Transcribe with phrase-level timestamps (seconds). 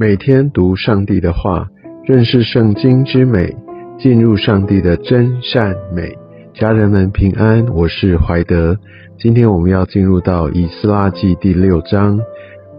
[0.00, 1.66] 每天读上帝的话，
[2.04, 3.56] 认识圣经之美，
[3.98, 6.16] 进入上帝的真善美。
[6.54, 8.76] 家人们平安，我是怀德。
[9.18, 12.20] 今天我们要进入到以斯拉记第六章。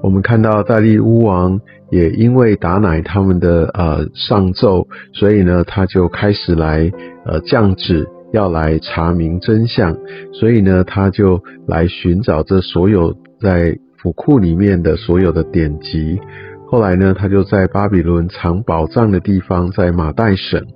[0.02, 1.60] 我们看到大利乌王
[1.92, 6.90] 也因为打奶他们的呃上奏，所以呢他就开始来
[7.26, 9.98] 呃降旨，要来查明真相。
[10.32, 16.18] 所以呢他就来寻找这所有在府库里面的所有的典籍。
[16.72, 20.68] 后来呢，他就在巴比伦藏宝藏的地方，在马代省，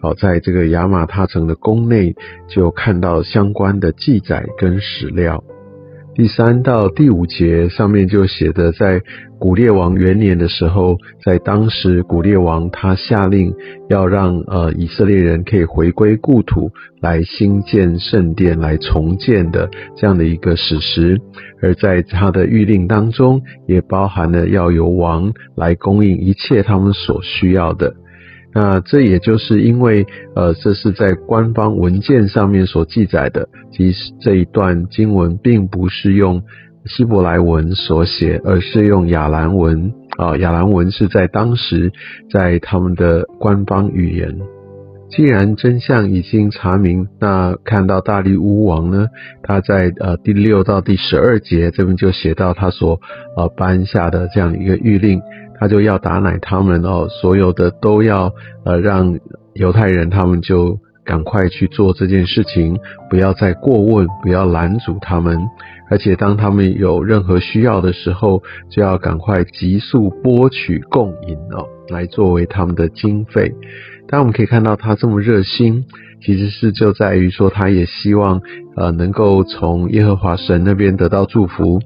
[0.00, 2.14] 好，在这个亚马他城的宫内，
[2.48, 5.42] 就看到相关的记载跟史料。
[6.20, 9.00] 第三到第五节上面就写的，在
[9.38, 13.54] 古列王元年的时候，在当时古列王他下令
[13.88, 21.18] 要让呃以色列人可以回归故土，来兴建圣殿，来重建的这样的一个史实。
[21.62, 27.94] 而在他的谕令当中，也包含了要由王来供应一切他们所需要的。
[28.52, 33.48] 那这也就是因为，呃，这是在官方文件上面所记载的。
[33.70, 36.42] 其实这一段经文并不是用
[36.86, 39.92] 希伯来文所写，而是用亚兰文。
[40.18, 41.90] 啊，亚兰文是在当时
[42.30, 44.36] 在他们的官方语言。
[45.10, 49.08] 既然真相已经查明，那看到大力乌王呢，
[49.42, 53.00] 他在呃第六到第十二节这边就写到他所
[53.36, 55.20] 呃颁下的这样一个谕令。
[55.58, 58.32] 他就要打奶他们哦，所有的都要
[58.64, 59.18] 呃让
[59.52, 62.78] 犹太人他们就赶快去做这件事情，
[63.10, 65.38] 不要再过问，不要拦阻他们，
[65.90, 73.52] 而且当他们有任何需要的时候，就要赶快急速拨取供应哦，来作为他们的经费。
[74.08, 75.84] 当我们可以看到他这么热心，
[76.24, 78.40] 其实是就在于说他也希望
[78.76, 81.80] 呃能够从耶和华神那边得到祝福。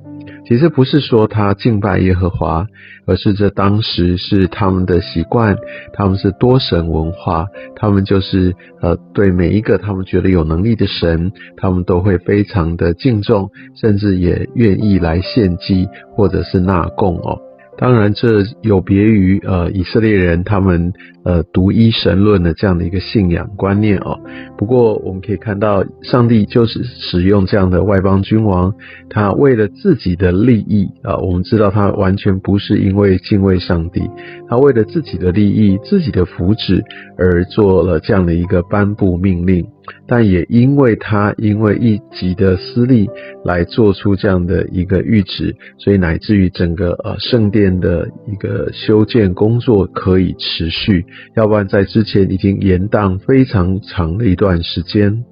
[0.47, 2.67] 其实不是说他敬拜耶和华，
[3.07, 5.57] 而是这当时是他们的习惯，
[5.95, 13.51] 他们是多神文化，他们就是呃对每一个他们觉得有能力的神，他们都会非常的敬重，
[13.81, 17.39] 甚至也愿意来献祭或者是纳贡哦。
[17.77, 20.93] 当然，这有别于呃以色列人他们
[21.25, 24.21] 呃独一神论的这样的一个信仰观念哦。
[24.57, 28.73] 不过我们可以看到，上帝就是使用这样的外邦君王，
[29.11, 34.09] 他为了自己的利益啊，我们知道他完全不是因为敬畏上帝，
[34.49, 36.81] 他为了自己的利益、自己的福祉
[37.19, 39.67] 而做了这样的一个颁布命令。
[40.07, 43.09] 但也因为他因为一己的私利
[43.45, 51.05] 来做出这样的一个谕旨，所以乃至于整个呃圣殿的一个修建工作可以持续，
[51.37, 55.25] 要不然在之前已经延宕非常长的一段时间。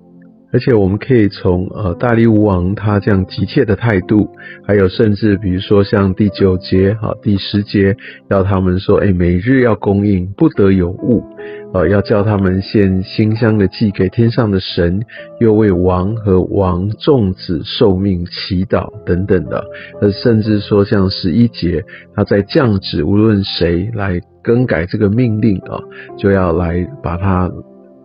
[0.54, 4.28] 而且我们可以从呃大力乌王他这样急切的态度，
[4.66, 7.96] 还有甚至比如说像第九节哈第十节
[8.28, 11.24] 要他们说哎每日要供应不得有误，
[11.72, 15.00] 呃要叫他们献馨香的祭给天上的神，
[15.40, 19.64] 又为王和王众子受命祈祷等等的，
[20.00, 21.82] 呃甚至说像十一节
[22.14, 25.80] 他在降旨无论谁来更改这个命令啊，
[26.18, 27.50] 就要来把他。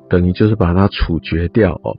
[0.09, 1.91] 等于就是把它处决掉哦，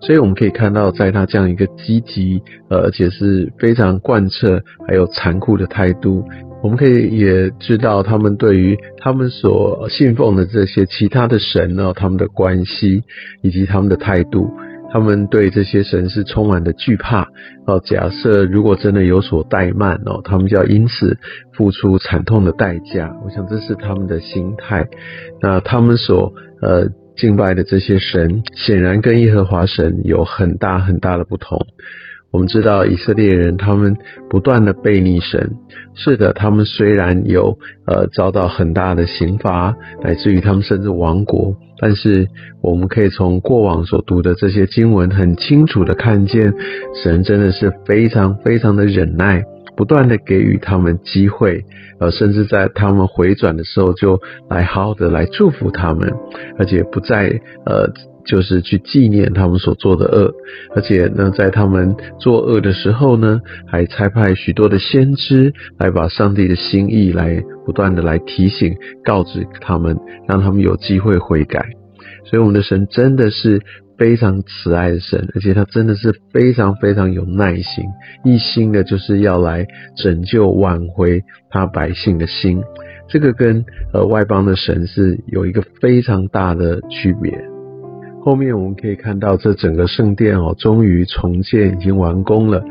[0.00, 2.40] 所以我们可以看到，在他这样一个积极，
[2.70, 6.24] 而且是非常贯彻还有残酷的态度，
[6.62, 13.02] 我们可以也知道他们对于他们所信奉的这些其他的神呢，他们的关系
[13.42, 14.50] 以及他们的态度，
[14.92, 17.28] 他们对这些神是充满的惧怕
[17.66, 17.80] 哦。
[17.84, 21.18] 假设如果真的有所怠慢哦，他们就要因此
[21.56, 23.14] 付出惨痛的代价。
[23.24, 24.86] 我想这是他们的心态。
[25.40, 26.32] 那他们所
[26.62, 26.88] 呃。
[27.18, 31.66] 敬拜的这些神，显然跟耶和华神有很大很大的不同。
[32.30, 33.96] 我们知道以色列人他们
[34.28, 35.50] 不断的背逆神，
[35.94, 42.28] 是的，他们虽然有呃遭到很大的刑罚，乃至于他们甚至亡国，但是
[42.62, 46.52] 我们可以从过往所读的这些经文，很清楚的看见，
[47.02, 49.42] 神真的是非常非常的忍耐。
[49.76, 51.64] 不断的给予他们机会，
[52.00, 54.20] 呃，甚至在他们回转的时候，就
[54.50, 56.12] 来好好的来祝福他们，
[56.58, 57.28] 而且不再
[57.64, 57.88] 呃，
[58.28, 60.32] 就是去纪念他们所做的恶，
[60.76, 69.98] 而且呢，在他们作恶的时候呢，还差派许多的先知来把上帝的心意来不断的来提醒、告知他们，
[70.28, 71.66] 让他们有机会悔改。
[72.26, 73.60] 所以，我们的神真的是。
[73.98, 77.84] 非常慈爱的神，而且他真的是非常非常有耐心，
[78.24, 79.66] 一心的就是要来
[79.96, 82.62] 拯救挽回他百姓的心。
[83.08, 87.57] 这个跟呃外邦的神是有一个非常大的区别。
[88.28, 92.62] 后面我们可以看到，这整个圣殿哦，终于重建已经完工了。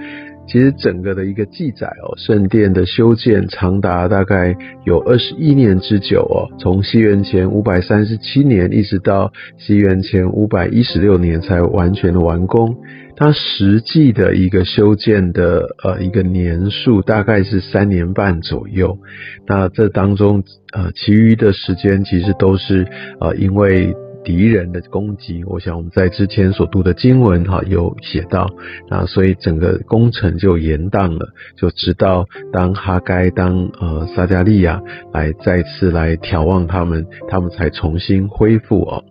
[0.46, 4.56] 其实整个的一个记载哦，圣殿的修建长达大概
[4.86, 12.76] 有二十一年之久哦，从西元前五百三十七年一直到西元前五百一十六年才完全的完工。
[13.16, 19.00] 它实际的一个修建的呃一个年数大概是三年半左右。
[19.48, 22.86] 那这当中呃其余的时间其实都是
[23.20, 23.96] 呃因为。
[24.28, 28.50] 敌人的攻击，我想我们在之前所读的经文哈有写到，
[28.90, 34.82] 那所以整个工程就延宕了，就直到当哈该当呃撒加利亚
[35.14, 39.02] 来再次来眺望他们，他们才重新恢复哦。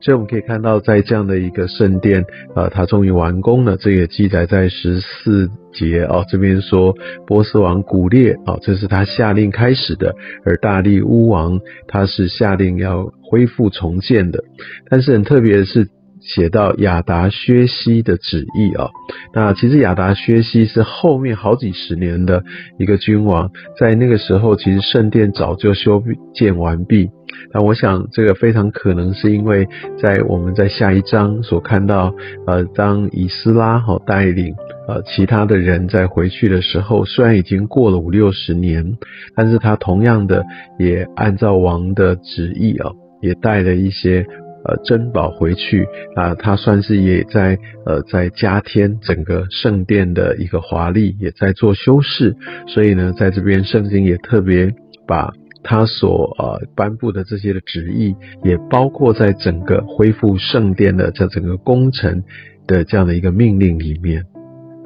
[0.00, 2.24] 所以我们可以看到，在这样的一个圣殿，
[2.54, 3.76] 呃，它终于完工了。
[3.76, 6.94] 这也记载在十四节哦，这边说
[7.26, 10.14] 波斯王古列哦，这是他下令开始的，
[10.44, 14.42] 而大力乌王他是下令要恢复重建的。
[14.88, 15.88] 但是很特别的是。
[16.22, 18.88] 写到亚达薛西的旨意啊，
[19.34, 22.44] 那其实亚达薛西是后面好几十年的
[22.78, 26.02] 一个君王，在那个时候其实圣殿早就修
[26.32, 27.10] 建完毕，
[27.52, 29.66] 但我想这个非常可能是因为
[30.00, 32.14] 在我们在下一章所看到，
[32.46, 34.54] 呃，当以斯拉哈带领
[34.86, 38.96] 呃其他的人在回去的时候，虽然已经过了五六十年，
[39.34, 40.44] 但是他同样的
[40.78, 44.24] 也按照王的旨意啊，也带了一些。
[44.64, 52.36] 呃，珍宝回去啊，他算是也在呃，在加添整个圣殿的一个华丽，也在做修饰。
[52.68, 54.72] 所以呢，在这边圣经也特别
[55.06, 55.32] 把
[55.64, 58.14] 他所呃颁布的这些的旨意，
[58.44, 62.22] 也包括在整个恢复圣殿的这整个工程
[62.66, 64.24] 的这样的一个命令里面。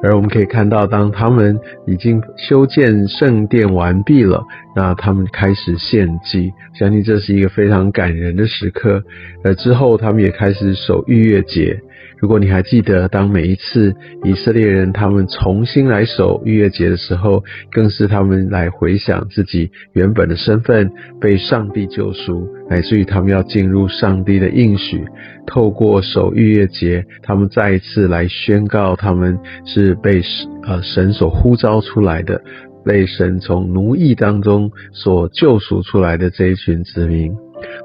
[0.06, 4.44] 而我们可以看到，当他们已经修建圣殿完毕了，
[4.76, 9.02] 那他们开始献祭，相信这是一个非常感人的时刻。
[9.42, 11.80] 而之后，他们也开始守逾越节。
[12.18, 20.90] 如果你还记得，当每一次以色列人他们重新来守逾越节的时候，更是他们来回想自己原本的身份，
[21.20, 25.04] 被上帝救赎，乃至于他们要进入上帝的应许。
[25.46, 30.22] 透过守逾越节，他们再一次来宣告，他们是被
[30.66, 32.42] 呃神所呼召出来的，
[32.84, 37.32] 被神从奴役当中所救赎出来的这一群子民。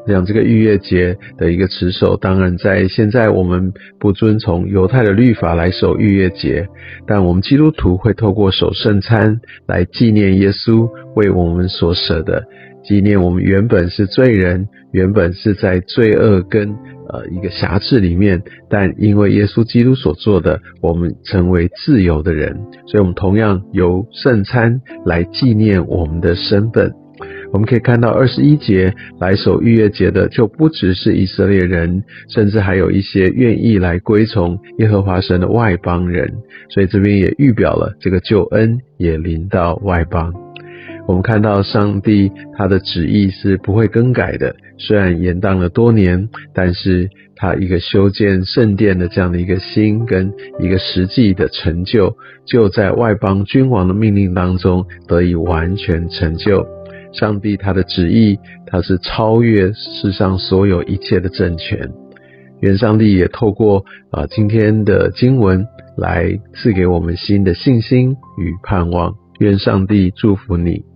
[0.07, 6.67] 讲这个逾越节的一个持守，当然在现在我们不遵从犹太的律法来守逾越节，
[7.07, 12.43] 但我们基督徒会透过守圣餐来纪念耶稣为我们所舍的，
[12.83, 16.69] 纪念我们原本是罪人，原本是在罪恶跟
[17.09, 26.91] 呃一个辖制里面，但因为耶稣基督所做的，我们成为自由的人，所以我们同样由圣餐来纪念我们的身份。
[27.51, 36.33] 我们可以看到二十一节来守逾越节的，就不只是以色列人，甚至还有一些愿意来归从耶和华神的外邦人。
[36.69, 40.33] 所以这边也预表了这个救恩也临到外邦。
[41.07, 52.15] 我们看到上帝他的旨意是不会更改的，虽然延宕了多年，但是他一个修建圣殿的这样的一个心跟一个实际的成就，
[52.45, 56.65] 就在外邦君王的命令当中得以完全成就。
[57.13, 61.91] 上帝他的旨意，他是超越世上所有一切的政权。
[62.61, 65.65] 愿上帝也透过啊今天的经文
[65.97, 69.13] 来赐给我们新的信心与盼望。
[69.39, 70.90] 愿上帝祝福你。